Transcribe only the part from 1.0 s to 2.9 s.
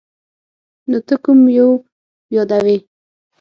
ته کوم یو یادوې؟